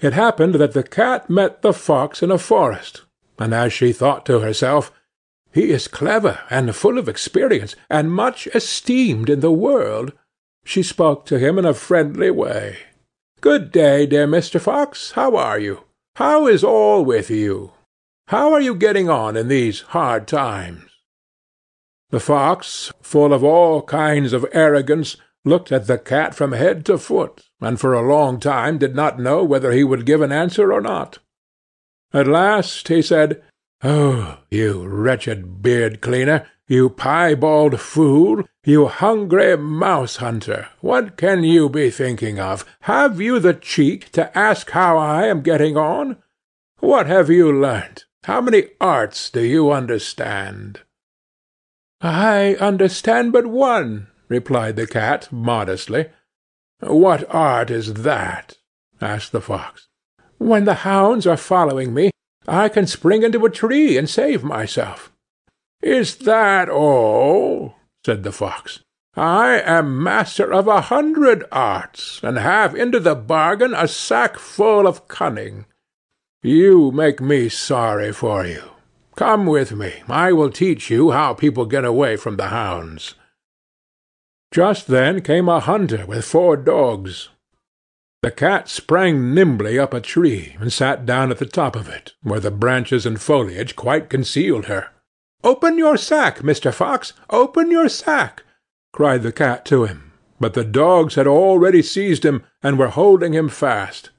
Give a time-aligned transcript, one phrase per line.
[0.00, 3.02] It happened that the cat met the fox in a forest,
[3.38, 4.92] and as she thought to herself,
[5.52, 10.12] He is clever and full of experience, and much esteemed in the world,
[10.66, 12.78] she spoke to him in a friendly way.
[13.40, 14.60] Good day, dear Mr.
[14.60, 15.12] Fox.
[15.12, 15.84] How are you?
[16.16, 17.72] How is all with you?
[18.28, 20.90] How are you getting on in these hard times?
[22.10, 26.98] The fox, full of all kinds of arrogance, looked at the cat from head to
[26.98, 30.72] foot, and for a long time did not know whether he would give an answer
[30.72, 31.18] or not.
[32.12, 33.42] At last he said,
[33.82, 41.68] Oh, you wretched beard cleaner, you piebald fool, you hungry mouse hunter, what can you
[41.68, 42.64] be thinking of?
[42.80, 46.16] Have you the cheek to ask how I am getting on?
[46.80, 48.04] What have you learnt?
[48.24, 50.80] How many arts do you understand?
[52.00, 56.06] I understand but one, replied the cat modestly.
[56.80, 58.56] What art is that?
[59.00, 59.88] asked the fox.
[60.38, 62.10] When the hounds are following me,
[62.46, 65.12] I can spring into a tree and save myself.
[65.82, 67.76] Is that all?
[68.04, 68.80] said the fox.
[69.16, 74.86] I am master of a hundred arts, and have into the bargain a sack full
[74.86, 75.64] of cunning.
[76.42, 78.62] You make me sorry for you.
[79.16, 80.02] Come with me.
[80.06, 83.14] I will teach you how people get away from the hounds.
[84.52, 87.28] Just then came a hunter with four dogs.
[88.22, 92.14] The cat sprang nimbly up a tree, and sat down at the top of it,
[92.22, 94.88] where the branches and foliage quite concealed her.
[95.44, 96.72] Open your sack, Mr.
[96.72, 98.42] Fox, open your sack,
[98.92, 103.32] cried the cat to him, but the dogs had already seized him, and were holding
[103.32, 104.10] him fast.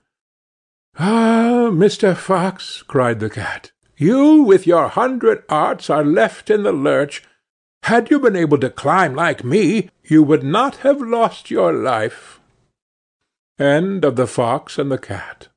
[0.97, 2.15] Ah, Mr.
[2.15, 7.23] Fox, cried the cat, you with your hundred arts are left in the lurch.
[7.87, 12.41] Had you been able to climb like me, you would not have lost your life.
[13.57, 15.47] End of The Fox and the Cat.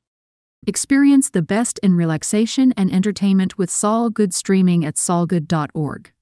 [0.65, 6.13] Experience the best in relaxation and entertainment with Sol Good streaming at solgood.org.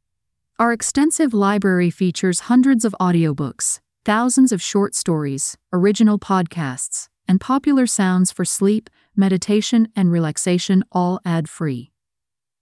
[0.58, 7.86] Our extensive library features hundreds of audiobooks, thousands of short stories, original podcasts, and popular
[7.86, 11.92] sounds for sleep, meditation, and relaxation, all ad free.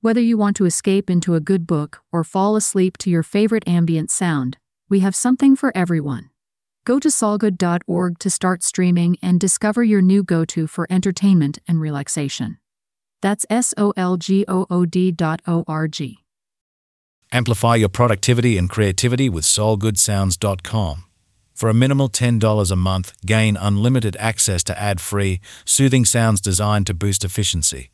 [0.07, 3.67] Whether you want to escape into a good book or fall asleep to your favorite
[3.67, 4.55] ambient sound,
[4.87, 6.29] we have something for everyone.
[6.85, 11.81] Go to solgood.org to start streaming and discover your new go to for entertainment and
[11.81, 12.57] relaxation.
[13.21, 16.19] That's S O L G O O D dot O R G.
[17.33, 21.03] Amplify your productivity and creativity with SolGoodSounds.com.
[21.53, 26.87] For a minimal $10 a month, gain unlimited access to ad free, soothing sounds designed
[26.87, 27.91] to boost efficiency.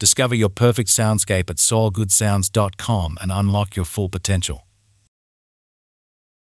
[0.00, 4.69] Discover your perfect soundscape at SolGoodSounds.com and unlock your full potential.